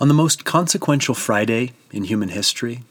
On 0.00 0.08
the 0.08 0.14
most 0.14 0.46
consequential 0.46 1.14
Friday 1.14 1.72
in 1.92 2.04
human 2.04 2.30
history, 2.30 2.84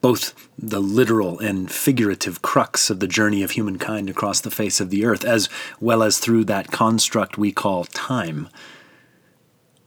both 0.00 0.48
the 0.58 0.80
literal 0.80 1.38
and 1.38 1.70
figurative 1.70 2.40
crux 2.40 2.88
of 2.88 3.00
the 3.00 3.06
journey 3.06 3.42
of 3.42 3.50
humankind 3.50 4.08
across 4.08 4.40
the 4.40 4.50
face 4.50 4.80
of 4.80 4.88
the 4.88 5.04
earth, 5.04 5.26
as 5.26 5.50
well 5.78 6.02
as 6.02 6.18
through 6.18 6.44
that 6.46 6.70
construct 6.70 7.36
we 7.36 7.52
call 7.52 7.84
time. 7.84 8.48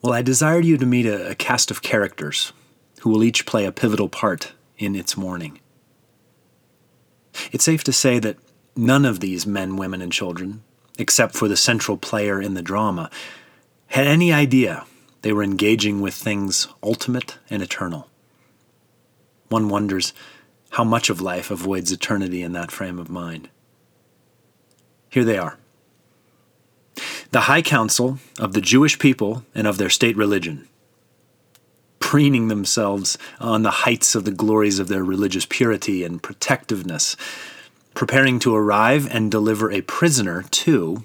Well, 0.03 0.13
I 0.13 0.21
desired 0.21 0.65
you 0.65 0.77
to 0.77 0.85
meet 0.85 1.07
a, 1.07 1.31
a 1.31 1.35
cast 1.35 1.71
of 1.71 1.81
characters 1.81 2.53
who 3.01 3.09
will 3.09 3.23
each 3.23 3.47
play 3.47 3.65
a 3.65 3.71
pivotal 3.71 4.07
part 4.07 4.53
in 4.77 4.95
its 4.95 5.17
morning. 5.17 5.59
It's 7.51 7.63
safe 7.63 7.83
to 7.85 7.93
say 7.93 8.19
that 8.19 8.37
none 8.75 9.03
of 9.03 9.19
these 9.19 9.47
men, 9.47 9.77
women, 9.77 10.03
and 10.03 10.11
children, 10.11 10.61
except 10.99 11.33
for 11.33 11.47
the 11.47 11.57
central 11.57 11.97
player 11.97 12.39
in 12.39 12.53
the 12.53 12.61
drama, 12.61 13.09
had 13.87 14.05
any 14.05 14.31
idea 14.31 14.85
they 15.21 15.33
were 15.33 15.43
engaging 15.43 16.01
with 16.01 16.13
things 16.13 16.67
ultimate 16.83 17.37
and 17.49 17.61
eternal. 17.61 18.09
One 19.49 19.69
wonders 19.69 20.13
how 20.71 20.83
much 20.83 21.09
of 21.09 21.21
life 21.21 21.49
avoids 21.49 21.91
eternity 21.91 22.41
in 22.41 22.51
that 22.53 22.71
frame 22.71 22.99
of 22.99 23.09
mind. 23.09 23.49
Here 25.09 25.23
they 25.23 25.37
are 25.37 25.57
the 27.31 27.41
High 27.41 27.61
Council 27.61 28.19
of 28.39 28.53
the 28.53 28.61
Jewish 28.61 28.97
people 28.99 29.43
and 29.53 29.67
of 29.67 29.77
their 29.77 29.89
state 29.89 30.15
religion, 30.15 30.67
preening 31.99 32.47
themselves 32.47 33.17
on 33.39 33.63
the 33.63 33.71
heights 33.71 34.15
of 34.15 34.23
the 34.23 34.31
glories 34.31 34.79
of 34.79 34.87
their 34.87 35.03
religious 35.03 35.45
purity 35.45 36.03
and 36.03 36.23
protectiveness, 36.23 37.17
preparing 37.93 38.39
to 38.39 38.55
arrive 38.55 39.13
and 39.13 39.29
deliver 39.29 39.69
a 39.69 39.81
prisoner 39.81 40.43
to 40.43 41.03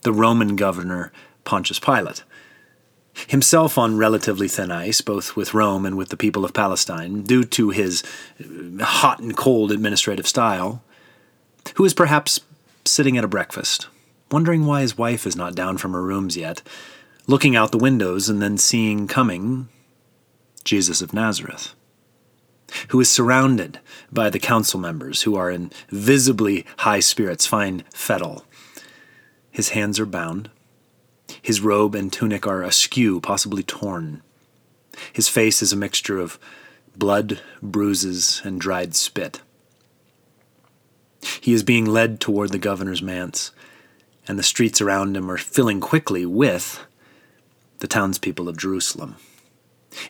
the 0.00 0.12
Roman 0.12 0.56
governor 0.56 1.12
Pontius 1.44 1.78
Pilate 1.78 2.24
himself 3.28 3.78
on 3.78 3.96
relatively 3.96 4.48
thin 4.48 4.70
ice, 4.70 5.00
both 5.00 5.36
with 5.36 5.54
Rome 5.54 5.86
and 5.86 5.96
with 5.96 6.08
the 6.08 6.16
people 6.16 6.44
of 6.44 6.54
Palestine, 6.54 7.22
due 7.22 7.44
to 7.44 7.70
his 7.70 8.02
uh, 8.40 8.84
hot 8.84 9.20
and 9.20 9.36
cold 9.36 9.70
administrative 9.70 10.26
style, 10.26 10.82
who 11.76 11.84
is 11.84 11.94
perhaps 11.94 12.40
sitting 12.84 13.16
at 13.16 13.24
a 13.24 13.28
breakfast, 13.28 13.88
wondering 14.30 14.66
why 14.66 14.80
his 14.80 14.98
wife 14.98 15.26
is 15.26 15.36
not 15.36 15.54
down 15.54 15.78
from 15.78 15.92
her 15.92 16.02
rooms 16.02 16.36
yet, 16.36 16.62
looking 17.26 17.54
out 17.54 17.70
the 17.70 17.78
windows 17.78 18.28
and 18.28 18.42
then 18.42 18.58
seeing 18.58 19.06
coming 19.06 19.68
Jesus 20.64 21.02
of 21.02 21.12
Nazareth, 21.12 21.74
who 22.88 23.00
is 23.00 23.10
surrounded 23.10 23.78
by 24.10 24.30
the 24.30 24.38
council 24.38 24.80
members 24.80 25.22
who 25.22 25.36
are 25.36 25.50
in 25.50 25.70
visibly 25.90 26.64
high 26.78 27.00
spirits, 27.00 27.46
fine 27.46 27.84
fettle. 27.92 28.44
His 29.50 29.70
hands 29.70 30.00
are 30.00 30.06
bound 30.06 30.50
his 31.40 31.60
robe 31.60 31.94
and 31.94 32.12
tunic 32.12 32.46
are 32.46 32.62
askew, 32.62 33.20
possibly 33.20 33.62
torn. 33.62 34.22
His 35.12 35.28
face 35.28 35.62
is 35.62 35.72
a 35.72 35.76
mixture 35.76 36.18
of 36.18 36.38
blood, 36.96 37.40
bruises, 37.62 38.42
and 38.44 38.60
dried 38.60 38.94
spit. 38.94 39.40
He 41.40 41.52
is 41.52 41.62
being 41.62 41.86
led 41.86 42.20
toward 42.20 42.50
the 42.50 42.58
governor's 42.58 43.02
manse, 43.02 43.52
and 44.28 44.38
the 44.38 44.42
streets 44.42 44.80
around 44.80 45.16
him 45.16 45.30
are 45.30 45.38
filling 45.38 45.80
quickly 45.80 46.26
with 46.26 46.84
the 47.78 47.88
townspeople 47.88 48.48
of 48.48 48.56
Jerusalem. 48.56 49.16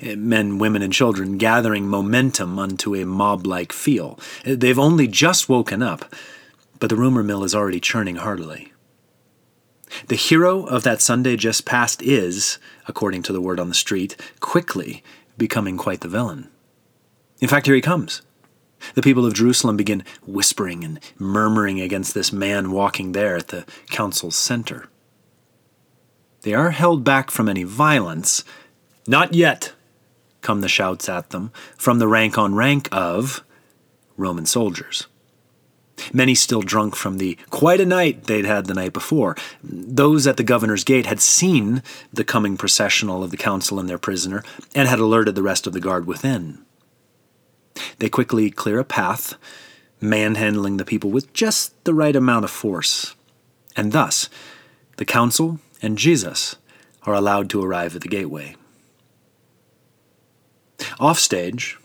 Men, 0.02 0.58
women, 0.58 0.82
and 0.82 0.92
children 0.92 1.38
gathering 1.38 1.88
momentum 1.88 2.58
unto 2.58 2.94
a 2.94 3.04
mob 3.04 3.46
like 3.46 3.72
feel. 3.72 4.18
They've 4.44 4.78
only 4.78 5.08
just 5.08 5.48
woken 5.48 5.82
up, 5.82 6.14
but 6.78 6.88
the 6.88 6.96
rumor 6.96 7.22
mill 7.22 7.44
is 7.44 7.54
already 7.54 7.80
churning 7.80 8.16
heartily. 8.16 8.71
The 10.08 10.16
hero 10.16 10.64
of 10.64 10.82
that 10.82 11.00
Sunday 11.00 11.36
just 11.36 11.64
past 11.64 12.02
is, 12.02 12.58
according 12.88 13.22
to 13.24 13.32
the 13.32 13.40
word 13.40 13.60
on 13.60 13.68
the 13.68 13.74
street, 13.74 14.16
quickly 14.40 15.02
becoming 15.36 15.76
quite 15.76 16.00
the 16.00 16.08
villain. 16.08 16.48
In 17.40 17.48
fact, 17.48 17.66
here 17.66 17.74
he 17.74 17.80
comes. 17.80 18.22
The 18.94 19.02
people 19.02 19.24
of 19.24 19.34
Jerusalem 19.34 19.76
begin 19.76 20.04
whispering 20.26 20.84
and 20.84 21.00
murmuring 21.18 21.80
against 21.80 22.14
this 22.14 22.32
man 22.32 22.70
walking 22.72 23.12
there 23.12 23.36
at 23.36 23.48
the 23.48 23.64
council's 23.90 24.36
center. 24.36 24.88
They 26.42 26.54
are 26.54 26.70
held 26.70 27.04
back 27.04 27.30
from 27.30 27.48
any 27.48 27.62
violence. 27.62 28.42
Not 29.06 29.34
yet, 29.34 29.72
come 30.40 30.60
the 30.60 30.68
shouts 30.68 31.08
at 31.08 31.30
them 31.30 31.52
from 31.76 31.98
the 31.98 32.08
rank 32.08 32.36
on 32.36 32.54
rank 32.54 32.88
of 32.90 33.44
Roman 34.16 34.46
soldiers 34.46 35.06
many 36.12 36.34
still 36.34 36.62
drunk 36.62 36.96
from 36.96 37.18
the 37.18 37.36
quite 37.50 37.80
a 37.80 37.86
night 37.86 38.24
they'd 38.24 38.44
had 38.44 38.66
the 38.66 38.74
night 38.74 38.92
before. 38.92 39.36
Those 39.62 40.26
at 40.26 40.36
the 40.36 40.42
governor's 40.42 40.84
gate 40.84 41.06
had 41.06 41.20
seen 41.20 41.82
the 42.12 42.24
coming 42.24 42.56
processional 42.56 43.22
of 43.22 43.30
the 43.30 43.36
council 43.36 43.78
and 43.78 43.88
their 43.88 43.98
prisoner, 43.98 44.42
and 44.74 44.88
had 44.88 44.98
alerted 44.98 45.34
the 45.34 45.42
rest 45.42 45.66
of 45.66 45.72
the 45.72 45.80
guard 45.80 46.06
within. 46.06 46.64
They 47.98 48.08
quickly 48.08 48.50
clear 48.50 48.78
a 48.78 48.84
path, 48.84 49.34
manhandling 50.00 50.76
the 50.76 50.84
people 50.84 51.10
with 51.10 51.32
just 51.32 51.84
the 51.84 51.94
right 51.94 52.16
amount 52.16 52.44
of 52.44 52.50
force. 52.50 53.14
And 53.76 53.92
thus, 53.92 54.28
the 54.96 55.04
council 55.04 55.60
and 55.80 55.96
Jesus 55.98 56.56
are 57.04 57.14
allowed 57.14 57.50
to 57.50 57.62
arrive 57.62 57.96
at 57.96 58.02
the 58.02 58.08
gateway. 58.08 58.56
Offstage, 61.00 61.78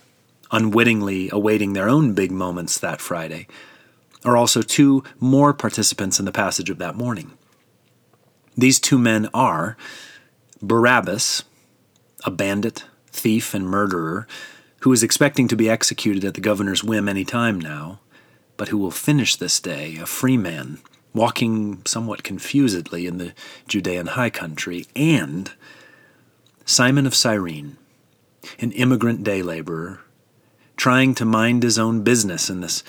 unwittingly 0.52 1.30
awaiting 1.32 1.74
their 1.74 1.90
own 1.90 2.14
big 2.14 2.32
moments 2.32 2.78
that 2.80 3.02
Friday, 3.02 3.48
are 4.26 4.38
also 4.38 4.62
two 4.62 5.04
more 5.20 5.54
participants 5.54 6.20
in 6.20 6.26
the 6.26 6.32
passage 6.32 6.70
of 6.70 6.78
that 6.80 6.96
morning. 6.96 7.32
These 8.56 8.80
two 8.80 8.98
men 8.98 9.30
are 9.34 9.78
Barabbas, 10.62 11.44
a 12.24 12.32
bandit, 12.32 12.86
thief, 13.12 13.54
and 13.54 13.68
murderer, 13.68 14.28
who 14.82 14.92
is 14.92 15.04
expecting 15.04 15.48
to 15.48 15.56
be 15.56 15.70
executed 15.70 16.24
at 16.26 16.34
the 16.34 16.42
governor's 16.42 16.84
whim 16.84 17.08
any 17.08 17.24
time 17.24 17.60
now, 17.60 18.00
but 18.58 18.70
who 18.70 18.78
will 18.78 18.92
finish 18.92 19.36
this 19.36 19.60
day 19.60 19.98
a 19.98 20.06
free 20.06 20.38
man, 20.38 20.80
walking 21.14 21.84
somewhat 21.86 22.24
confusedly 22.24 23.06
in 23.06 23.18
the 23.18 23.34
Judean 23.68 24.08
high 24.08 24.30
country, 24.30 24.86
and 24.96 25.52
Simon 26.66 27.06
of 27.06 27.16
Cyrene, 27.16 27.78
an 28.60 28.72
immigrant 28.72 29.24
day 29.24 29.42
laborer, 29.42 30.02
trying 30.76 31.16
to 31.16 31.26
mind 31.26 31.64
his 31.64 31.80
own 31.80 32.04
business 32.04 32.50
in 32.50 32.62
this 32.62 32.84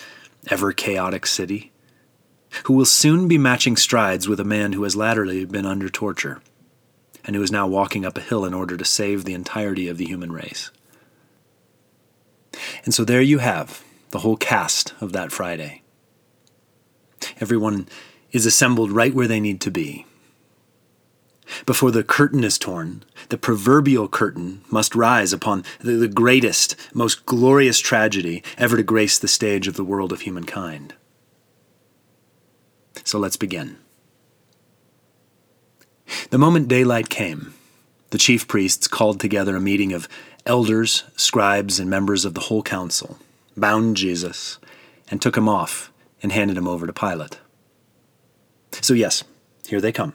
ever 0.50 0.72
chaotic 0.72 1.26
city, 1.26 1.72
who 2.64 2.72
will 2.72 2.84
soon 2.84 3.28
be 3.28 3.38
matching 3.38 3.76
strides 3.76 4.28
with 4.28 4.40
a 4.40 4.44
man 4.44 4.72
who 4.72 4.82
has 4.84 4.96
latterly 4.96 5.44
been 5.44 5.66
under 5.66 5.88
torture, 5.88 6.40
and 7.24 7.36
who 7.36 7.42
is 7.42 7.52
now 7.52 7.66
walking 7.66 8.04
up 8.04 8.16
a 8.16 8.22
hill 8.22 8.44
in 8.44 8.54
order 8.54 8.76
to 8.76 8.84
save 8.84 9.24
the 9.24 9.34
entirety 9.34 9.88
of 9.88 9.98
the 9.98 10.06
human 10.06 10.32
race. 10.32 10.70
And 12.84 12.94
so 12.94 13.04
there 13.04 13.20
you 13.20 13.38
have 13.38 13.84
the 14.10 14.20
whole 14.20 14.36
cast 14.36 14.94
of 15.00 15.12
that 15.12 15.32
Friday. 15.32 15.82
Everyone 17.40 17.88
is 18.32 18.46
assembled 18.46 18.90
right 18.90 19.14
where 19.14 19.28
they 19.28 19.40
need 19.40 19.60
to 19.62 19.70
be. 19.70 20.06
Before 21.66 21.90
the 21.90 22.04
curtain 22.04 22.44
is 22.44 22.58
torn, 22.58 23.04
the 23.30 23.38
proverbial 23.38 24.08
curtain 24.08 24.62
must 24.70 24.94
rise 24.94 25.32
upon 25.32 25.64
the, 25.80 26.08
greatest, 26.08 26.76
most 26.94 27.26
glorious 27.26 27.78
tragedy 27.78 28.42
ever 28.56 28.76
to 28.76 28.82
grace 28.82 29.18
the 29.18 29.28
stage 29.28 29.66
of 29.66 29.74
the 29.74 29.84
world 29.84 30.12
of 30.12 30.22
humankind. 30.22 30.94
So 33.04 33.18
let's 33.18 33.36
begin. 33.36 33.78
The 36.30 36.38
moment 36.38 36.68
daylight 36.68 37.08
came, 37.08 37.54
the 38.10 38.18
chief 38.18 38.48
priests 38.48 38.88
called 38.88 39.20
together 39.20 39.56
a 39.56 39.60
meeting 39.60 39.92
of 39.92 40.08
elders, 40.46 41.04
scribes, 41.16 41.78
and 41.78 41.88
members 41.90 42.24
of 42.24 42.34
the 42.34 42.40
whole 42.40 42.62
council, 42.62 43.18
bound 43.56 43.96
Jesus, 43.96 44.58
and 45.10 45.20
took 45.20 45.36
him 45.36 45.48
off 45.48 45.92
and 46.22 46.32
handed 46.32 46.56
him 46.56 46.68
over 46.68 46.86
to 46.86 46.92
Pilate. 46.92 47.38
So, 48.80 48.94
yes, 48.94 49.24
here 49.66 49.80
they 49.80 49.92
come 49.92 50.14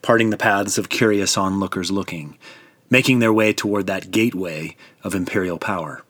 parting 0.00 0.30
the 0.30 0.36
paths 0.36 0.78
of 0.78 0.88
curious 0.88 1.36
onlookers 1.36 1.90
looking, 1.90 2.38
making 2.90 3.18
their 3.18 3.32
way 3.32 3.52
toward 3.52 3.86
that 3.86 4.10
gateway 4.10 4.76
of 5.02 5.14
imperial 5.14 5.58
power. 5.58 6.02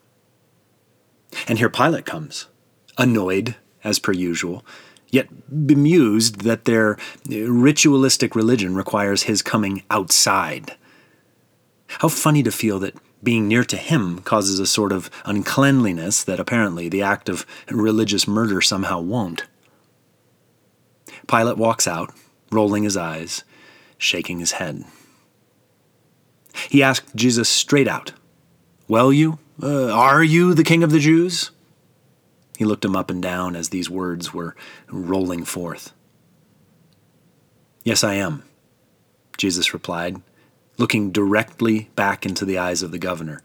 And 1.48 1.58
here 1.58 1.70
Pilate 1.70 2.04
comes, 2.04 2.46
annoyed, 2.98 3.56
as 3.84 3.98
per 3.98 4.12
usual, 4.12 4.64
yet 5.08 5.28
bemused 5.66 6.42
that 6.42 6.64
their 6.64 6.98
ritualistic 7.26 8.34
religion 8.34 8.74
requires 8.74 9.24
his 9.24 9.42
coming 9.42 9.82
outside. 9.90 10.76
How 11.86 12.08
funny 12.08 12.42
to 12.42 12.50
feel 12.50 12.78
that 12.80 12.96
being 13.22 13.46
near 13.46 13.64
to 13.64 13.76
him 13.76 14.18
causes 14.20 14.58
a 14.58 14.66
sort 14.66 14.92
of 14.92 15.10
uncleanliness 15.24 16.24
that 16.24 16.40
apparently 16.40 16.88
the 16.88 17.02
act 17.02 17.28
of 17.28 17.46
religious 17.70 18.26
murder 18.26 18.60
somehow 18.60 19.00
won't. 19.00 19.44
Pilate 21.28 21.56
walks 21.56 21.86
out, 21.86 22.12
rolling 22.50 22.82
his 22.82 22.96
eyes, 22.96 23.44
shaking 24.02 24.40
his 24.40 24.52
head. 24.52 24.84
He 26.68 26.82
asked 26.82 27.14
Jesus 27.14 27.48
straight 27.48 27.88
out, 27.88 28.12
Well, 28.88 29.12
you, 29.12 29.38
uh, 29.62 29.90
are 29.90 30.22
you 30.22 30.54
the 30.54 30.64
king 30.64 30.82
of 30.82 30.90
the 30.90 30.98
Jews? 30.98 31.50
He 32.58 32.64
looked 32.64 32.84
him 32.84 32.96
up 32.96 33.10
and 33.10 33.22
down 33.22 33.56
as 33.56 33.68
these 33.70 33.88
words 33.88 34.34
were 34.34 34.54
rolling 34.90 35.44
forth. 35.44 35.92
Yes, 37.84 38.04
I 38.04 38.14
am, 38.14 38.44
Jesus 39.38 39.72
replied, 39.72 40.20
looking 40.78 41.10
directly 41.10 41.90
back 41.96 42.24
into 42.26 42.44
the 42.44 42.58
eyes 42.58 42.82
of 42.82 42.90
the 42.90 42.98
governor, 42.98 43.42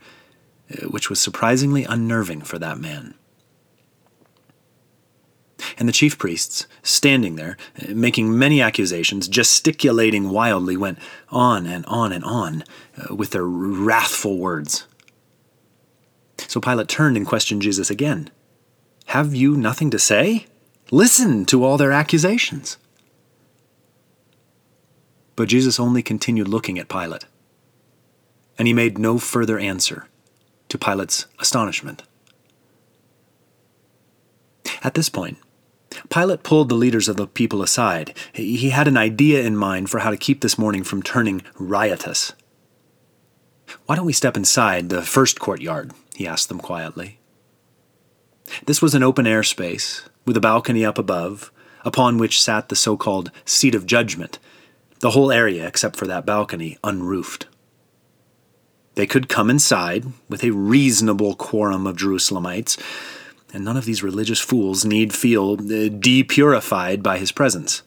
uh, 0.71 0.87
which 0.87 1.09
was 1.09 1.19
surprisingly 1.19 1.83
unnerving 1.83 2.41
for 2.41 2.59
that 2.59 2.77
man. 2.77 3.15
And 5.77 5.87
the 5.87 5.93
chief 5.93 6.17
priests, 6.17 6.65
standing 6.81 7.35
there, 7.35 7.55
uh, 7.81 7.93
making 7.93 8.37
many 8.37 8.61
accusations, 8.61 9.27
gesticulating 9.27 10.29
wildly, 10.29 10.75
went 10.75 10.97
on 11.29 11.67
and 11.67 11.85
on 11.85 12.11
and 12.11 12.23
on 12.23 12.63
uh, 12.97 13.13
with 13.13 13.29
their 13.29 13.45
wrathful 13.45 14.37
words. 14.37 14.87
So 16.47 16.59
Pilate 16.59 16.87
turned 16.87 17.17
and 17.17 17.27
questioned 17.27 17.61
Jesus 17.61 17.89
again 17.89 18.29
Have 19.07 19.35
you 19.35 19.55
nothing 19.55 19.91
to 19.91 19.99
say? 19.99 20.47
Listen 20.89 21.45
to 21.45 21.63
all 21.63 21.77
their 21.77 21.91
accusations. 21.91 22.77
But 25.35 25.49
Jesus 25.49 25.79
only 25.79 26.01
continued 26.01 26.47
looking 26.47 26.79
at 26.79 26.89
Pilate, 26.89 27.25
and 28.57 28.67
he 28.67 28.73
made 28.73 28.97
no 28.97 29.19
further 29.19 29.59
answer 29.59 30.07
to 30.69 30.77
Pilate's 30.77 31.27
astonishment. 31.39 32.01
At 34.81 34.95
this 34.95 35.09
point, 35.09 35.37
Pilate 36.09 36.43
pulled 36.43 36.69
the 36.69 36.75
leaders 36.75 37.07
of 37.07 37.15
the 37.17 37.27
people 37.27 37.61
aside. 37.61 38.15
He 38.33 38.69
had 38.69 38.87
an 38.87 38.97
idea 38.97 39.43
in 39.43 39.55
mind 39.55 39.89
for 39.89 39.99
how 39.99 40.11
to 40.11 40.17
keep 40.17 40.41
this 40.41 40.57
morning 40.57 40.83
from 40.83 41.03
turning 41.03 41.41
riotous. 41.55 42.33
Why 43.85 43.95
don't 43.95 44.05
we 44.05 44.13
step 44.13 44.37
inside 44.37 44.89
the 44.89 45.01
first 45.01 45.39
courtyard? 45.39 45.91
he 46.15 46.27
asked 46.27 46.49
them 46.49 46.59
quietly. 46.59 47.19
This 48.65 48.81
was 48.81 48.95
an 48.95 49.03
open 49.03 49.27
air 49.27 49.43
space, 49.43 50.07
with 50.25 50.37
a 50.37 50.41
balcony 50.41 50.85
up 50.85 50.97
above, 50.97 51.51
upon 51.83 52.17
which 52.17 52.41
sat 52.41 52.69
the 52.69 52.75
so 52.75 52.97
called 52.97 53.31
seat 53.45 53.75
of 53.75 53.85
judgment, 53.85 54.39
the 54.99 55.11
whole 55.11 55.31
area, 55.31 55.67
except 55.67 55.95
for 55.95 56.07
that 56.07 56.25
balcony, 56.25 56.77
unroofed. 56.83 57.47
They 58.95 59.05
could 59.05 59.29
come 59.29 59.49
inside 59.49 60.07
with 60.27 60.43
a 60.43 60.51
reasonable 60.51 61.35
quorum 61.35 61.85
of 61.85 61.97
Jerusalemites, 61.97 62.79
and 63.53 63.63
none 63.63 63.77
of 63.77 63.85
these 63.85 64.03
religious 64.03 64.39
fools 64.39 64.85
need 64.85 65.13
feel 65.13 65.53
uh, 65.53 65.89
depurified 65.89 67.01
by 67.01 67.17
his 67.17 67.31
presence. 67.31 67.83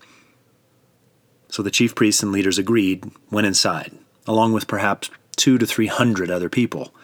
So 1.48 1.62
the 1.62 1.70
chief 1.70 1.94
priests 1.94 2.22
and 2.22 2.32
leaders 2.32 2.58
agreed, 2.58 3.10
went 3.30 3.46
inside, 3.46 3.92
along 4.26 4.52
with 4.52 4.68
perhaps 4.68 5.10
two 5.36 5.58
to 5.58 5.66
three 5.66 5.88
hundred 5.88 6.30
other 6.30 6.48
people. 6.48 6.94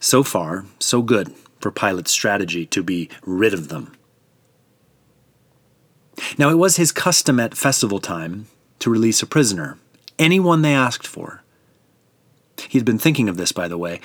So 0.00 0.22
far, 0.22 0.66
so 0.78 1.02
good 1.02 1.32
for 1.60 1.70
Pilate's 1.70 2.10
strategy 2.10 2.66
to 2.66 2.82
be 2.82 3.08
rid 3.24 3.54
of 3.54 3.68
them. 3.68 3.92
Now, 6.36 6.50
it 6.50 6.58
was 6.58 6.76
his 6.76 6.92
custom 6.92 7.40
at 7.40 7.56
festival 7.56 8.00
time 8.00 8.46
to 8.78 8.90
release 8.90 9.22
a 9.22 9.26
prisoner, 9.26 9.78
anyone 10.18 10.62
they 10.62 10.74
asked 10.74 11.06
for. 11.06 11.42
He 12.68 12.78
had 12.78 12.84
been 12.84 12.98
thinking 12.98 13.28
of 13.28 13.36
this, 13.36 13.52
by 13.52 13.68
the 13.68 13.78
way, 13.78 14.00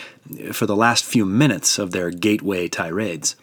for 0.52 0.66
the 0.66 0.76
last 0.76 1.06
few 1.06 1.26
minutes 1.26 1.80
of 1.80 1.92
their 1.92 2.12
gateway 2.12 2.68
tirades. 2.68 3.36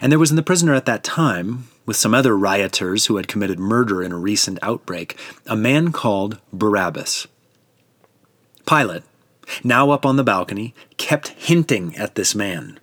And 0.00 0.10
there 0.10 0.18
was 0.18 0.30
in 0.30 0.36
the 0.36 0.42
prisoner 0.42 0.74
at 0.74 0.86
that 0.86 1.04
time, 1.04 1.68
with 1.84 1.96
some 1.96 2.14
other 2.14 2.36
rioters 2.36 3.06
who 3.06 3.16
had 3.16 3.28
committed 3.28 3.58
murder 3.58 4.02
in 4.02 4.10
a 4.12 4.18
recent 4.18 4.58
outbreak, 4.62 5.16
a 5.46 5.56
man 5.56 5.92
called 5.92 6.40
Barabbas. 6.52 7.28
Pilate, 8.66 9.04
now 9.62 9.90
up 9.90 10.04
on 10.04 10.16
the 10.16 10.24
balcony, 10.24 10.74
kept 10.96 11.28
hinting 11.28 11.96
at 11.96 12.16
this 12.16 12.34
man. 12.34 12.80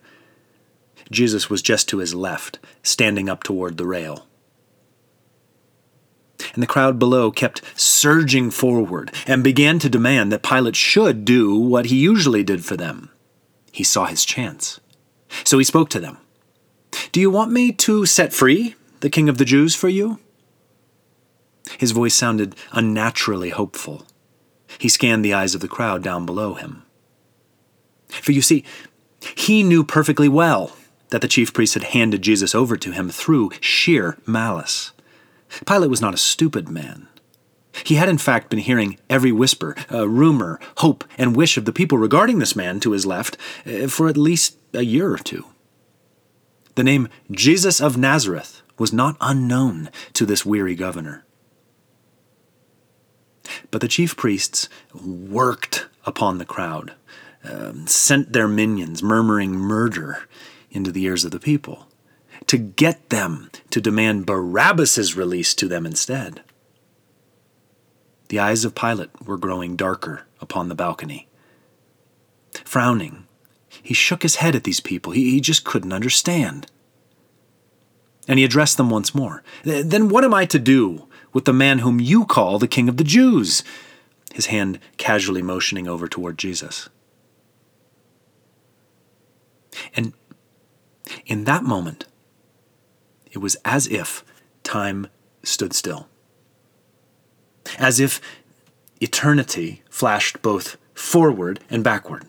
Jesus 1.12 1.50
was 1.50 1.62
just 1.62 1.89
to 1.89 1.98
his 1.98 2.15
left, 2.15 2.57
standing 2.81 3.27
up 3.27 3.44
toward 3.44 3.77
the 3.77 3.86
rail. 3.86 4.27
And 6.53 6.61
the 6.61 6.67
crowd 6.67 7.00
below 7.00 7.31
kept 7.31 7.61
surging 7.75 8.51
forward 8.51 9.11
and 9.25 9.44
began 9.44 9.79
to 9.79 9.89
demand 9.89 10.31
that 10.31 10.44
Pilate 10.44 10.75
should 10.75 11.25
do 11.25 11.55
what 11.55 11.88
he 11.88 11.95
usually 11.95 12.44
did 12.44 12.63
for 12.63 12.77
them. 12.77 13.09
He 13.71 13.83
saw 13.83 14.05
his 14.05 14.23
chance. 14.23 14.79
So 15.44 15.57
he 15.57 15.63
spoke 15.63 15.89
to 15.89 16.00
them 16.00 16.17
Do 17.11 17.19
you 17.19 17.31
want 17.31 17.51
me 17.51 17.71
to 17.71 18.05
set 18.05 18.33
free 18.33 18.75
the 19.00 19.09
King 19.09 19.29
of 19.29 19.38
the 19.38 19.45
Jews 19.45 19.75
for 19.75 19.89
you? 19.89 20.19
His 21.79 21.91
voice 21.91 22.13
sounded 22.13 22.55
unnaturally 22.71 23.50
hopeful. 23.50 24.05
He 24.77 24.89
scanned 24.89 25.23
the 25.23 25.33
eyes 25.33 25.55
of 25.55 25.61
the 25.61 25.67
crowd 25.67 26.03
down 26.03 26.25
below 26.25 26.53
him. 26.53 26.83
For 28.09 28.31
you 28.31 28.41
see, 28.41 28.63
he 29.35 29.63
knew 29.63 29.83
perfectly 29.83 30.29
well 30.29 30.75
that 31.09 31.21
the 31.21 31.27
chief 31.27 31.53
priests 31.53 31.73
had 31.73 31.83
handed 31.83 32.21
Jesus 32.21 32.53
over 32.53 32.75
to 32.77 32.91
him 32.91 33.09
through 33.09 33.51
sheer 33.59 34.17
malice. 34.25 34.91
Pilate 35.65 35.89
was 35.89 36.01
not 36.01 36.13
a 36.13 36.17
stupid 36.17 36.69
man. 36.69 37.07
He 37.83 37.95
had, 37.95 38.09
in 38.09 38.17
fact, 38.17 38.50
been 38.50 38.59
hearing 38.59 39.00
every 39.09 39.31
whisper, 39.31 39.75
uh, 39.91 40.07
rumor, 40.07 40.59
hope, 40.77 41.03
and 41.17 41.35
wish 41.35 41.57
of 41.57 41.65
the 41.65 41.73
people 41.73 41.97
regarding 41.97 42.39
this 42.39 42.55
man 42.55 42.79
to 42.81 42.91
his 42.91 43.05
left 43.05 43.38
uh, 43.65 43.88
for 43.88 44.07
at 44.07 44.17
least 44.17 44.57
a 44.73 44.83
year 44.83 45.11
or 45.11 45.17
two. 45.17 45.45
The 46.75 46.83
name 46.83 47.09
Jesus 47.31 47.81
of 47.81 47.97
Nazareth 47.97 48.61
was 48.77 48.94
not 48.94 49.17
unknown 49.21 49.89
to 50.13 50.25
this 50.25 50.45
weary 50.45 50.75
governor. 50.75 51.25
But 53.71 53.81
the 53.81 53.88
chief 53.88 54.15
priests 54.15 54.69
worked 54.94 55.88
upon 56.05 56.38
the 56.38 56.45
crowd, 56.45 56.94
um, 57.44 57.88
sent 57.88 58.33
their 58.33 58.47
minions 58.47 59.03
murmuring 59.03 59.51
murder 59.51 60.27
into 60.71 60.91
the 60.91 61.03
ears 61.03 61.25
of 61.25 61.31
the 61.31 61.39
people 61.39 61.88
to 62.48 62.57
get 62.57 63.10
them 63.10 63.50
to 63.69 63.81
demand 63.81 64.25
Barabbas's 64.25 65.16
release 65.16 65.54
to 65.56 65.68
them 65.68 65.86
instead. 65.86 66.42
The 68.30 68.40
eyes 68.40 68.66
of 68.66 68.75
Pilate 68.75 69.25
were 69.25 69.38
growing 69.38 69.75
darker 69.75 70.24
upon 70.42 70.69
the 70.69 70.75
balcony. 70.75 71.28
Frowning, 72.66 73.25
he 73.81 73.94
shook 73.94 74.24
his 74.24 74.38
head 74.38 74.56
at 74.56 74.63
these 74.63 74.80
people. 74.80 75.12
He, 75.12 75.31
he 75.31 75.42
just 75.42 75.63
couldn't 75.63 75.94
understand. 75.94 76.68
And 78.28 78.40
he 78.40 78.46
addressed 78.46 78.78
them 78.78 78.89
once 78.89 79.13
more. 79.13 79.44
Then 79.63 80.10
what 80.10 80.24
am 80.24 80.34
I 80.34 80.46
to 80.46 80.60
do 80.60 81.07
with 81.34 81.46
the 81.46 81.54
man 81.54 81.80
whom 81.80 82.00
you 82.00 82.25
call 82.25 82.57
the 82.57 82.68
King 82.68 82.88
of 82.88 82.98
the 82.98 83.04
Jews? 83.04 83.63
His 84.34 84.48
hand 84.48 84.80
casually 84.98 85.42
motioning 85.42 85.88
over 85.88 86.07
toward 86.07 86.38
Jesus. 86.38 86.89
And 89.96 90.13
in 91.25 91.44
that 91.44 91.63
moment, 91.63 92.06
it 93.33 93.39
was 93.39 93.57
as 93.65 93.88
if 93.88 94.24
time 94.63 95.07
stood 95.44 95.74
still. 95.74 96.07
As 97.77 98.00
if 98.00 98.21
eternity 99.01 99.81
flashed 99.89 100.41
both 100.41 100.77
forward 100.94 101.60
and 101.69 101.84
backward. 101.84 102.25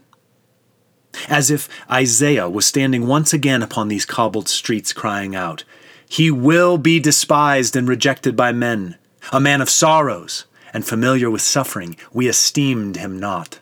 As 1.28 1.50
if 1.50 1.68
Isaiah 1.88 2.50
was 2.50 2.66
standing 2.66 3.06
once 3.06 3.32
again 3.32 3.62
upon 3.62 3.88
these 3.88 4.04
cobbled 4.04 4.48
streets 4.48 4.92
crying 4.92 5.36
out, 5.36 5.62
He 6.08 6.30
will 6.30 6.78
be 6.78 6.98
despised 6.98 7.76
and 7.76 7.88
rejected 7.88 8.34
by 8.34 8.52
men, 8.52 8.96
a 9.32 9.40
man 9.40 9.60
of 9.60 9.70
sorrows 9.70 10.44
and 10.72 10.84
familiar 10.84 11.30
with 11.30 11.42
suffering. 11.42 11.96
We 12.12 12.28
esteemed 12.28 12.96
him 12.96 13.18
not 13.18 13.60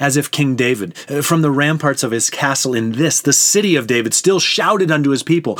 as 0.00 0.16
if 0.16 0.30
King 0.30 0.56
David, 0.56 0.94
uh, 1.08 1.22
from 1.22 1.42
the 1.42 1.50
ramparts 1.50 2.02
of 2.02 2.10
his 2.10 2.30
castle 2.30 2.74
in 2.74 2.92
this, 2.92 3.20
the 3.20 3.32
city 3.32 3.76
of 3.76 3.86
David, 3.86 4.14
still 4.14 4.40
shouted 4.40 4.90
unto 4.90 5.10
his 5.10 5.22
people, 5.22 5.58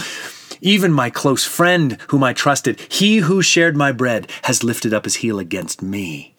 Even 0.61 0.93
my 0.93 1.11
close 1.11 1.45
friend, 1.45 1.99
whom 2.09 2.25
I 2.25 2.33
trusted, 2.33 2.81
he 2.89 3.19
who 3.19 3.43
shared 3.43 3.77
my 3.77 3.93
bread, 3.93 4.31
has 4.43 4.65
lifted 4.65 4.95
up 4.95 5.05
his 5.05 5.17
heel 5.17 5.39
against 5.39 5.83
me. 5.83 6.35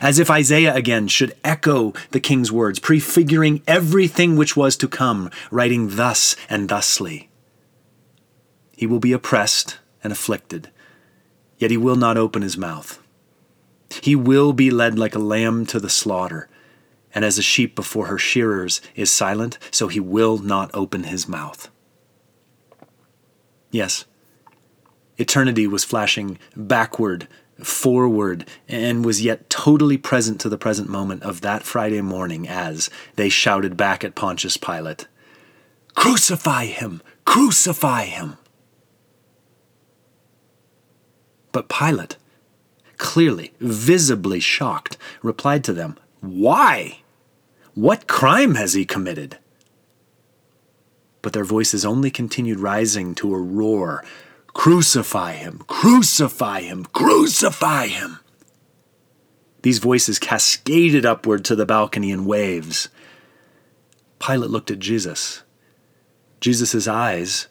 As 0.00 0.18
if 0.18 0.30
Isaiah 0.30 0.74
again 0.74 1.08
should 1.08 1.36
echo 1.44 1.92
the 2.10 2.20
king's 2.20 2.50
words, 2.50 2.78
prefiguring 2.78 3.62
everything 3.66 4.36
which 4.36 4.56
was 4.56 4.76
to 4.78 4.88
come, 4.88 5.30
writing 5.50 5.96
thus 5.96 6.36
and 6.48 6.68
thusly. 6.68 7.30
He 8.76 8.86
will 8.86 8.98
be 8.98 9.12
oppressed 9.12 9.78
and 10.02 10.12
afflicted, 10.12 10.70
yet 11.58 11.70
he 11.70 11.76
will 11.76 11.96
not 11.96 12.16
open 12.16 12.42
his 12.42 12.56
mouth. 12.56 13.03
He 14.02 14.16
will 14.16 14.52
be 14.52 14.70
led 14.70 14.98
like 14.98 15.14
a 15.14 15.20
lamb 15.20 15.66
to 15.66 15.80
the 15.80 15.90
slaughter. 15.90 16.48
And 17.14 17.24
as 17.24 17.38
a 17.38 17.42
sheep 17.42 17.76
before 17.76 18.06
her 18.06 18.18
shearers 18.18 18.80
is 18.94 19.10
silent, 19.10 19.58
so 19.70 19.88
he 19.88 20.00
will 20.00 20.38
not 20.38 20.70
open 20.74 21.04
his 21.04 21.28
mouth. 21.28 21.70
Yes, 23.70 24.04
eternity 25.16 25.66
was 25.66 25.84
flashing 25.84 26.38
backward, 26.56 27.28
forward, 27.62 28.48
and 28.68 29.04
was 29.04 29.22
yet 29.22 29.48
totally 29.48 29.96
present 29.96 30.40
to 30.40 30.48
the 30.48 30.58
present 30.58 30.88
moment 30.88 31.22
of 31.22 31.40
that 31.40 31.62
Friday 31.62 32.00
morning 32.00 32.48
as 32.48 32.90
they 33.16 33.28
shouted 33.28 33.76
back 33.76 34.04
at 34.04 34.14
Pontius 34.14 34.56
Pilate, 34.56 35.06
Crucify 35.94 36.66
him! 36.66 37.00
Crucify 37.24 38.04
him! 38.04 38.36
But 41.52 41.68
Pilate 41.68 42.16
clearly, 43.04 43.52
visibly 43.60 44.40
shocked, 44.40 44.96
replied 45.22 45.62
to 45.62 45.74
them, 45.74 45.94
Why? 46.22 47.02
What 47.74 48.08
crime 48.08 48.54
has 48.54 48.72
he 48.72 48.86
committed? 48.86 49.36
But 51.20 51.34
their 51.34 51.44
voices 51.44 51.84
only 51.84 52.10
continued 52.10 52.60
rising 52.60 53.14
to 53.16 53.34
a 53.34 53.38
roar 53.38 54.02
Crucify 54.54 55.32
him! 55.32 55.64
Crucify 55.66 56.62
him! 56.62 56.86
Crucify 56.86 57.88
him! 57.88 58.20
These 59.60 59.80
voices 59.80 60.18
cascaded 60.18 61.04
upward 61.04 61.44
to 61.44 61.54
the 61.54 61.66
balcony 61.66 62.10
in 62.10 62.24
waves. 62.24 62.88
Pilate 64.18 64.50
looked 64.50 64.70
at 64.70 64.78
Jesus. 64.78 65.42
Jesus' 66.40 66.88
eyes 66.88 67.48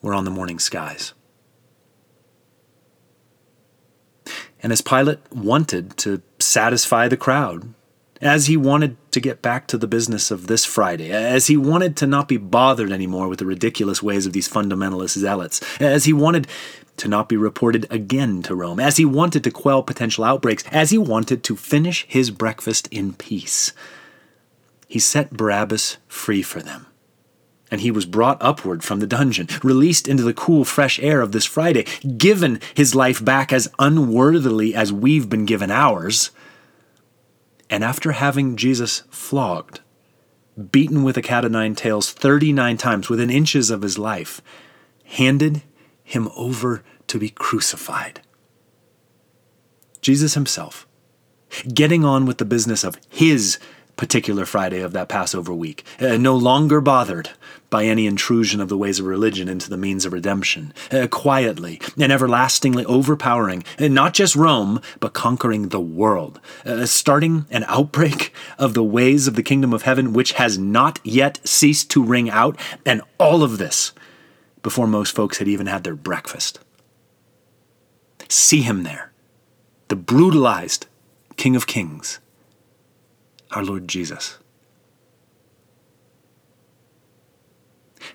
were 0.00 0.14
on 0.14 0.24
the 0.24 0.30
morning 0.30 0.58
skies. 0.58 1.12
And 4.64 4.72
as 4.72 4.80
Pilate 4.80 5.20
wanted 5.30 5.94
to 5.98 6.22
satisfy 6.38 7.06
the 7.06 7.18
crowd, 7.18 7.74
as 8.22 8.46
he 8.46 8.56
wanted 8.56 8.96
to 9.10 9.20
get 9.20 9.42
back 9.42 9.66
to 9.66 9.76
the 9.76 9.86
business 9.86 10.30
of 10.30 10.46
this 10.46 10.64
Friday, 10.64 11.10
as 11.10 11.48
he 11.48 11.56
wanted 11.58 11.98
to 11.98 12.06
not 12.06 12.28
be 12.28 12.38
bothered 12.38 12.90
anymore 12.90 13.28
with 13.28 13.40
the 13.40 13.44
ridiculous 13.44 14.02
ways 14.02 14.24
of 14.24 14.32
these 14.32 14.48
fundamentalist 14.48 15.18
zealots, 15.18 15.60
as 15.78 16.06
he 16.06 16.14
wanted 16.14 16.46
to 16.96 17.08
not 17.08 17.28
be 17.28 17.36
reported 17.36 17.86
again 17.90 18.40
to 18.44 18.54
Rome, 18.54 18.80
as 18.80 18.96
he 18.96 19.04
wanted 19.04 19.44
to 19.44 19.50
quell 19.50 19.82
potential 19.82 20.24
outbreaks, 20.24 20.64
as 20.70 20.88
he 20.88 20.96
wanted 20.96 21.44
to 21.44 21.56
finish 21.56 22.06
his 22.08 22.30
breakfast 22.30 22.88
in 22.90 23.12
peace, 23.12 23.74
he 24.88 24.98
set 24.98 25.34
Barabbas 25.34 25.98
free 26.08 26.40
for 26.40 26.62
them. 26.62 26.86
And 27.74 27.80
he 27.80 27.90
was 27.90 28.06
brought 28.06 28.38
upward 28.40 28.84
from 28.84 29.00
the 29.00 29.06
dungeon, 29.06 29.48
released 29.64 30.06
into 30.06 30.22
the 30.22 30.32
cool, 30.32 30.64
fresh 30.64 31.00
air 31.00 31.20
of 31.20 31.32
this 31.32 31.44
Friday, 31.44 31.84
given 32.16 32.60
his 32.72 32.94
life 32.94 33.24
back 33.24 33.52
as 33.52 33.68
unworthily 33.80 34.76
as 34.76 34.92
we've 34.92 35.28
been 35.28 35.44
given 35.44 35.72
ours. 35.72 36.30
And 37.68 37.82
after 37.82 38.12
having 38.12 38.54
Jesus 38.54 39.02
flogged, 39.10 39.80
beaten 40.70 41.02
with 41.02 41.16
a 41.16 41.20
cat 41.20 41.44
o' 41.44 41.48
nine 41.48 41.74
tails 41.74 42.12
39 42.12 42.76
times 42.76 43.08
within 43.08 43.28
inches 43.28 43.70
of 43.70 43.82
his 43.82 43.98
life, 43.98 44.40
handed 45.02 45.64
him 46.04 46.30
over 46.36 46.84
to 47.08 47.18
be 47.18 47.28
crucified. 47.28 48.20
Jesus 50.00 50.34
himself, 50.34 50.86
getting 51.74 52.04
on 52.04 52.24
with 52.24 52.38
the 52.38 52.44
business 52.44 52.84
of 52.84 53.00
his 53.08 53.58
particular 53.96 54.44
Friday 54.44 54.80
of 54.80 54.92
that 54.92 55.08
Passover 55.08 55.52
week, 55.52 55.84
uh, 56.00 56.16
no 56.16 56.36
longer 56.36 56.80
bothered 56.80 57.30
by 57.70 57.84
any 57.84 58.06
intrusion 58.06 58.60
of 58.60 58.68
the 58.68 58.78
ways 58.78 59.00
of 59.00 59.06
religion 59.06 59.48
into 59.48 59.68
the 59.68 59.76
means 59.76 60.04
of 60.04 60.12
redemption, 60.12 60.72
uh, 60.92 61.06
quietly 61.08 61.80
and 61.98 62.12
everlastingly 62.12 62.84
overpowering 62.84 63.64
uh, 63.78 63.88
not 63.88 64.14
just 64.14 64.36
Rome, 64.36 64.80
but 65.00 65.12
conquering 65.12 65.68
the 65.68 65.80
world, 65.80 66.40
uh, 66.64 66.86
starting 66.86 67.46
an 67.50 67.64
outbreak 67.68 68.32
of 68.58 68.74
the 68.74 68.84
ways 68.84 69.26
of 69.26 69.34
the 69.34 69.42
kingdom 69.42 69.72
of 69.72 69.82
heaven 69.82 70.12
which 70.12 70.32
has 70.32 70.58
not 70.58 71.00
yet 71.02 71.40
ceased 71.46 71.90
to 71.90 72.04
ring 72.04 72.30
out, 72.30 72.58
and 72.86 73.02
all 73.18 73.42
of 73.42 73.58
this 73.58 73.92
before 74.62 74.86
most 74.86 75.14
folks 75.14 75.38
had 75.38 75.48
even 75.48 75.66
had 75.66 75.84
their 75.84 75.94
breakfast. 75.94 76.60
See 78.28 78.62
him 78.62 78.82
there, 78.82 79.12
the 79.88 79.96
brutalized 79.96 80.86
King 81.36 81.56
of 81.56 81.66
Kings 81.66 82.20
our 83.54 83.64
Lord 83.64 83.88
Jesus. 83.88 84.38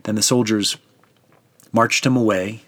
Then 0.03 0.15
the 0.15 0.22
soldiers 0.22 0.77
marched 1.72 2.05
him 2.05 2.15
away 2.15 2.62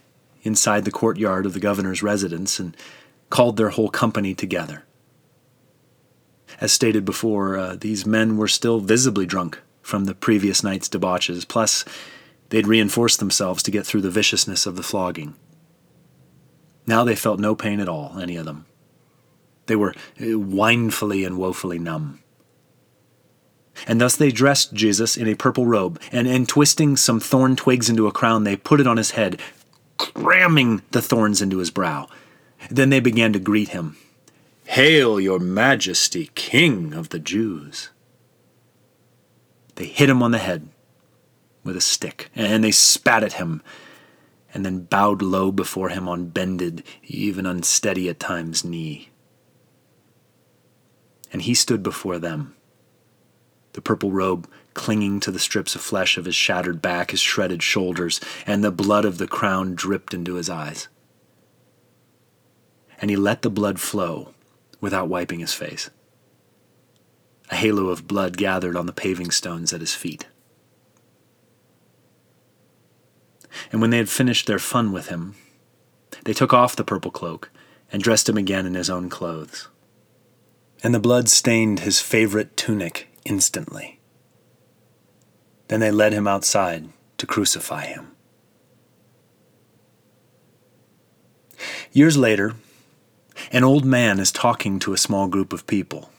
inside 0.44 0.86
the 0.86 0.92
courtyard 0.92 1.46
of 1.46 1.54
the 1.54 1.60
governor's 1.60 2.04
residence 2.04 2.60
and 2.60 2.75
called 3.30 3.58
their 3.58 3.70
whole 3.70 3.90
company 3.90 4.34
together. 4.34 4.84
As 6.60 6.72
stated 6.72 7.06
before, 7.06 7.58
uh, 7.58 7.75
these 7.75 8.06
men 8.06 8.38
were 8.38 8.48
still 8.48 8.80
visibly 8.80 9.25
drunk 9.25 9.60
from 9.82 10.06
the 10.06 10.13
previous 10.13 10.63
night's 10.63 10.90
debauches, 10.90 11.48
plus, 11.48 11.86
they'd 12.50 12.68
reinforced 12.68 13.20
themselves 13.20 13.63
to 13.63 13.72
get 13.72 13.86
through 13.86 14.01
the 14.01 14.12
viciousness 14.12 14.66
of 14.66 14.75
the 14.75 14.84
flogging. 14.84 15.36
Now 16.86 17.04
they 17.04 17.16
felt 17.16 17.40
no 17.40 17.56
pain 17.56 17.80
at 17.80 17.90
all, 17.90 18.20
any 18.20 18.36
of 18.36 18.46
them. 18.46 18.66
They 19.68 19.75
were 19.75 19.96
uh, 20.20 20.38
winefully 20.38 21.25
and 21.25 21.38
woefully 21.38 21.80
numb. 21.80 22.21
And 23.88 24.00
thus 24.00 24.16
they 24.16 24.32
dressed 24.32 24.74
Jesus 24.74 25.18
in 25.18 25.28
a 25.28 25.36
purple 25.36 25.66
robe, 25.66 26.00
and, 26.12 26.28
and 26.28 26.48
twisting 26.48 26.96
some 26.98 27.20
thorn 27.20 27.56
twigs 27.56 27.90
into 27.90 28.08
a 28.08 28.12
crown, 28.12 28.44
they 28.44 28.56
put 28.56 28.80
it 28.80 28.88
on 28.88 28.98
his 28.98 29.12
head, 29.12 29.40
cramming 29.98 30.82
the 30.92 31.01
thorns 31.01 31.42
into 31.42 31.58
his 31.58 31.72
brow. 31.72 32.08
Then 32.70 32.90
they 32.90 33.00
began 33.00 33.34
to 33.34 33.40
greet 33.40 33.70
him 33.70 33.98
Hail, 34.66 35.20
your 35.20 35.40
majesty, 35.40 36.30
King 36.36 36.94
of 36.94 37.10
the 37.10 37.20
Jews! 37.20 37.90
They 39.75 39.86
hit 39.86 40.10
him 40.10 40.22
on 40.22 40.32
the 40.32 40.38
head 40.38 40.70
with 41.63 41.75
a 41.75 41.82
stick, 41.82 42.30
and 42.36 42.63
they 42.63 42.72
spat 42.72 43.24
at 43.24 43.34
him, 43.34 43.62
and 44.54 44.66
then 44.66 44.84
bowed 44.84 45.22
low 45.22 45.51
before 45.51 45.90
him 45.90 46.08
on 46.08 46.28
bended, 46.28 46.84
even 47.04 47.46
unsteady 47.46 48.10
at 48.10 48.20
times, 48.20 48.63
knee. 48.63 49.10
And 51.34 51.42
he 51.42 51.54
stood 51.54 51.82
before 51.82 52.20
them 52.20 52.56
the 53.74 53.82
purple 53.82 54.12
robe 54.12 54.48
clinging 54.74 55.20
to 55.20 55.32
the 55.32 55.40
strips 55.40 55.75
of 55.75 55.82
flesh 55.82 56.18
of 56.18 56.25
his 56.25 56.36
shattered 56.36 56.82
back, 56.82 57.12
his 57.12 57.20
shredded 57.20 57.62
shoulders, 57.62 58.20
and 58.46 58.63
the 58.63 58.72
blood 58.72 59.06
of 59.06 59.18
the 59.18 59.28
crown 59.28 59.75
dripped 59.75 60.13
into 60.13 60.36
his 60.36 60.50
eyes. 60.50 60.88
And 63.01 63.10
he 63.10 63.16
let 63.16 63.42
the 63.42 63.50
blood 63.50 63.80
flow 63.80 64.34
without 64.80 65.10
wiping 65.10 65.40
his 65.40 65.54
face. 65.54 65.90
A 67.50 67.56
halo 67.56 67.88
of 67.88 68.08
blood 68.08 68.38
gathered 68.38 68.78
on 68.78 68.86
the 68.86 68.94
paving 68.94 69.32
stones 69.32 69.74
at 69.74 69.82
his 69.82 69.94
feet. 69.94 70.28
And 73.72 73.82
when 73.82 73.90
they 73.90 73.98
had 73.98 74.10
finished 74.10 74.48
their 74.48 74.60
fun 74.60 74.92
with 74.92 75.08
him, 75.08 75.36
they 76.24 76.34
took 76.34 76.54
off 76.54 76.75
the 76.75 76.84
purple 76.84 77.12
cloak 77.12 77.50
and 77.92 78.01
dressed 78.01 78.30
him 78.30 78.38
again 78.38 78.66
in 78.66 78.75
his 78.75 78.90
own 78.90 79.10
clothes. 79.10 79.68
And 80.84 80.96
the 80.96 81.00
blood 81.00 81.28
stained 81.28 81.82
his 81.82 82.00
favorite 82.00 82.56
tunic 82.56 83.11
instantly. 83.25 84.00
Then 85.68 85.80
they 85.80 85.92
led 85.92 86.13
him 86.13 86.28
outside 86.28 86.90
to 87.18 87.25
crucify 87.25 87.86
him. 87.86 88.12
Years 91.92 92.18
later, 92.18 92.56
an 93.51 93.63
old 93.63 93.86
man 93.86 94.20
is 94.20 94.32
talking 94.32 94.80
to 94.80 94.94
a 94.94 94.98
small 94.98 95.28
group 95.28 95.54
of 95.54 95.68
people, 95.68 96.10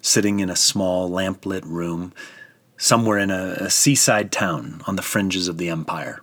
sitting 0.00 0.40
in 0.40 0.50
a 0.50 0.56
small 0.56 1.10
lamplit 1.10 1.64
room 1.64 2.12
somewhere 2.76 3.18
in 3.18 3.30
a, 3.30 3.56
a, 3.60 3.70
seaside 3.70 4.32
town 4.32 4.82
on 4.86 4.96
the 4.96 5.02
fringes 5.02 5.48
of 5.48 5.56
the 5.56 5.68
empire. 5.68 6.22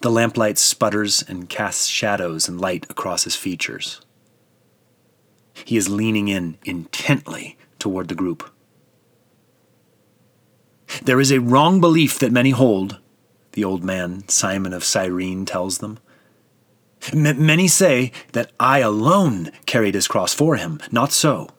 The 0.00 0.10
lamplight 0.10 0.58
sputters 0.58 1.22
and 1.22 1.48
casts 1.48 1.86
shadows 1.86 2.48
and 2.48 2.60
light 2.60 2.86
across 2.90 3.24
his 3.24 3.36
features. 3.36 4.00
He 5.64 5.76
is 5.76 5.88
leaning 5.88 6.28
in 6.28 6.58
intently 6.64 7.56
toward 7.84 8.08
the 8.08 8.14
group. 8.14 8.50
There 11.02 11.20
is 11.20 11.30
a 11.30 11.38
wrong 11.38 11.82
belief 11.82 12.18
that 12.18 12.32
many 12.32 12.48
hold, 12.48 12.98
the 13.52 13.62
old 13.62 13.84
man 13.84 14.26
Simon 14.26 14.72
of 14.72 14.82
Cyrene 14.82 15.44
tells 15.44 15.78
them. 15.78 15.98
M- 17.12 17.44
many 17.44 17.68
say 17.68 18.10
that 18.32 18.52
I 18.58 18.78
alone 18.78 19.50
carried 19.66 19.94
his 19.94 20.08
cross 20.08 20.32
for 20.32 20.56
him. 20.56 20.80
Not 20.90 21.12
so. 21.12 21.50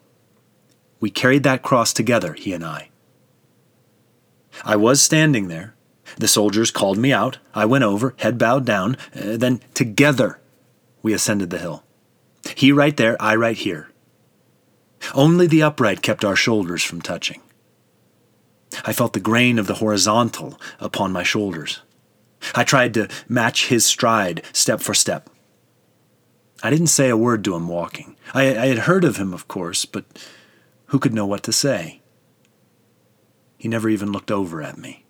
We 0.98 1.10
carried 1.10 1.44
that 1.44 1.62
cross 1.62 1.92
together, 1.92 2.32
he 2.32 2.52
and 2.52 2.64
I. 2.64 2.90
I 4.64 4.74
was 4.74 5.00
standing 5.00 5.46
there. 5.46 5.76
The 6.16 6.26
soldiers 6.26 6.72
called 6.72 6.98
me 6.98 7.12
out. 7.12 7.38
I 7.54 7.66
went 7.66 7.84
over, 7.84 8.16
head 8.18 8.36
bowed 8.36 8.66
down. 8.66 8.96
Uh, 9.14 9.36
then 9.36 9.60
together 9.74 10.40
we 11.02 11.12
ascended 11.12 11.50
the 11.50 11.58
hill. 11.58 11.84
He 12.56 12.72
right 12.72 12.96
there, 12.96 13.16
I 13.22 13.36
right 13.36 13.56
here. 13.56 13.90
Only 15.14 15.46
the 15.46 15.62
upright 15.62 16.02
kept 16.02 16.24
our 16.24 16.36
shoulders 16.36 16.82
from 16.82 17.00
touching. 17.00 17.40
I 18.84 18.92
felt 18.92 19.12
the 19.12 19.20
grain 19.20 19.58
of 19.58 19.66
the 19.66 19.74
horizontal 19.74 20.60
upon 20.80 21.12
my 21.12 21.22
shoulders. 21.22 21.80
I 22.54 22.64
tried 22.64 22.94
to 22.94 23.08
match 23.28 23.68
his 23.68 23.84
stride 23.84 24.42
step 24.52 24.80
for 24.80 24.94
step. 24.94 25.30
I 26.62 26.70
didn't 26.70 26.88
say 26.88 27.08
a 27.08 27.16
word 27.16 27.44
to 27.44 27.54
him 27.54 27.68
walking. 27.68 28.16
I, 28.34 28.56
I, 28.56 28.66
had 28.66 28.78
heard 28.80 29.04
of 29.04 29.16
him, 29.16 29.32
of 29.32 29.46
course, 29.48 29.84
but 29.84 30.04
who 30.86 30.98
could 30.98 31.14
know 31.14 31.26
what 31.26 31.42
to 31.44 31.52
say? 31.52 32.00
He 33.58 33.68
never 33.68 33.88
even 33.88 34.12
looked 34.12 34.30
over 34.30 34.62
at 34.62 34.78
me. 34.78 35.04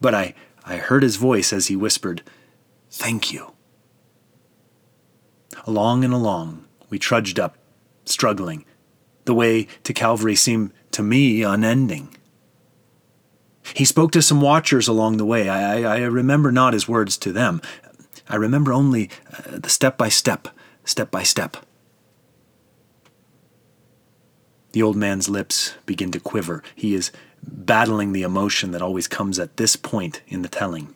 But 0.00 0.14
I, 0.14 0.34
I 0.64 0.76
heard 0.76 1.02
his 1.02 1.16
voice 1.16 1.52
as 1.52 1.66
he 1.66 1.76
whispered, 1.76 2.22
Thank 2.90 3.32
you. 3.32 3.52
Along 5.66 6.04
and 6.04 6.14
along, 6.14 6.64
we 6.90 6.98
trudged 6.98 7.38
up, 7.38 7.58
struggling, 8.04 8.64
the 9.28 9.34
way 9.34 9.68
to 9.84 9.92
Calvary 9.92 10.34
seemed 10.34 10.72
to 10.90 11.02
me 11.02 11.42
unending. 11.42 12.16
He 13.74 13.84
spoke 13.84 14.10
to 14.12 14.22
some 14.22 14.40
watchers 14.40 14.88
along 14.88 15.18
the 15.18 15.26
way. 15.26 15.50
I, 15.50 15.82
I, 15.82 15.96
I 15.96 15.98
remember 16.04 16.50
not 16.50 16.72
his 16.72 16.88
words 16.88 17.18
to 17.18 17.30
them. 17.30 17.60
I 18.26 18.36
remember 18.36 18.72
only 18.72 19.10
uh, 19.30 19.58
the 19.58 19.68
step 19.68 19.98
by 19.98 20.08
step, 20.08 20.48
step 20.84 21.10
by 21.10 21.24
step. 21.24 21.58
The 24.72 24.82
old 24.82 24.96
man's 24.96 25.28
lips 25.28 25.74
begin 25.84 26.10
to 26.12 26.20
quiver. 26.20 26.62
He 26.74 26.94
is 26.94 27.12
battling 27.42 28.12
the 28.12 28.22
emotion 28.22 28.70
that 28.70 28.80
always 28.80 29.08
comes 29.08 29.38
at 29.38 29.58
this 29.58 29.76
point 29.76 30.22
in 30.26 30.40
the 30.40 30.48
telling. 30.48 30.94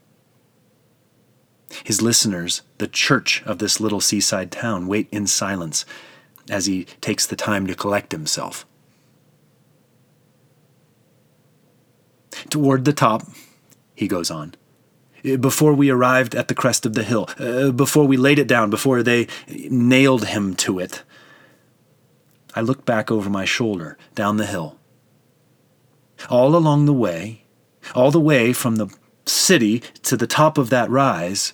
His 1.84 2.00
listeners, 2.00 2.62
the 2.78 2.88
church 2.88 3.42
of 3.44 3.58
this 3.58 3.78
little 3.78 4.00
seaside 4.00 4.50
town, 4.50 4.86
wait 4.86 5.08
in 5.12 5.26
silence 5.26 5.84
as 6.50 6.66
he 6.66 6.84
takes 7.00 7.26
the 7.26 7.36
time 7.36 7.66
to 7.66 7.74
collect 7.74 8.12
himself. 8.12 8.66
Toward 12.50 12.84
the 12.84 12.92
top, 12.92 13.22
he 13.94 14.08
goes 14.08 14.30
on, 14.30 14.54
before 15.22 15.74
we 15.74 15.90
arrived 15.90 16.34
at 16.34 16.48
the 16.48 16.54
crest 16.54 16.84
of 16.84 16.94
the 16.94 17.04
hill, 17.04 17.28
uh, 17.38 17.70
before 17.70 18.06
we 18.06 18.16
laid 18.16 18.38
it 18.38 18.48
down, 18.48 18.70
before 18.70 19.02
they 19.02 19.28
nailed 19.48 20.26
him 20.26 20.54
to 20.56 20.78
it, 20.78 21.02
I 22.54 22.60
looked 22.60 22.84
back 22.84 23.10
over 23.10 23.30
my 23.30 23.44
shoulder 23.44 23.96
down 24.14 24.36
the 24.36 24.46
hill. 24.46 24.78
All 26.28 26.54
along 26.54 26.86
the 26.86 26.92
way, 26.92 27.44
all 27.94 28.10
the 28.10 28.20
way 28.20 28.52
from 28.52 28.76
the 28.76 28.88
city 29.24 29.80
to 30.02 30.16
the 30.16 30.26
top 30.26 30.58
of 30.58 30.70
that 30.70 30.90
rise, 30.90 31.52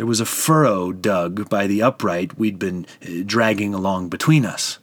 there 0.00 0.06
was 0.06 0.18
a 0.18 0.24
furrow 0.24 0.92
dug 0.92 1.50
by 1.50 1.66
the 1.66 1.82
upright 1.82 2.38
we'd 2.38 2.58
been 2.58 2.86
uh, 3.02 3.22
dragging 3.26 3.74
along 3.74 4.08
between 4.08 4.46
us. 4.46 4.78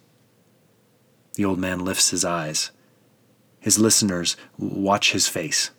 The 1.33 1.43
old 1.43 1.57
man 1.57 1.83
lifts 1.83 2.11
his 2.11 2.23
eyes. 2.23 2.69
His 3.59 3.79
listeners 3.79 4.37
watch 4.59 5.13
his 5.13 5.27
face. 5.27 5.71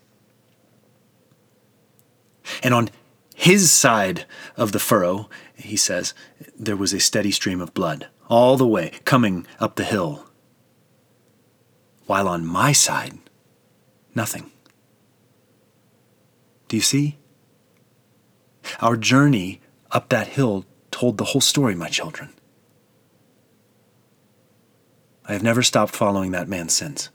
And 2.64 2.74
on 2.74 2.90
his 3.36 3.70
side 3.70 4.26
of 4.56 4.72
the 4.72 4.80
furrow, 4.80 5.30
he 5.54 5.76
says, 5.76 6.14
there 6.58 6.76
was 6.76 6.92
a 6.92 6.98
steady 6.98 7.30
stream 7.30 7.60
of 7.60 7.72
blood, 7.72 8.08
all 8.28 8.56
the 8.56 8.66
way, 8.66 8.90
coming 9.04 9.46
up 9.60 9.76
the 9.76 9.84
hill. 9.84 10.26
While 12.06 12.26
on 12.26 12.44
my 12.44 12.72
side, 12.72 13.16
nothing. 14.16 14.50
Do 16.66 16.74
you 16.74 16.82
see? 16.82 17.18
Our 18.80 18.96
journey 18.96 19.60
up 19.90 20.08
that 20.10 20.28
hill 20.28 20.64
told 20.90 21.18
the 21.18 21.24
whole 21.24 21.40
story, 21.40 21.74
my 21.74 21.88
children. 21.88 22.30
I 25.24 25.32
have 25.32 25.42
never 25.42 25.62
stopped 25.62 25.94
following 25.94 26.30
that 26.32 26.48
man 26.48 26.68
since. 26.68 27.10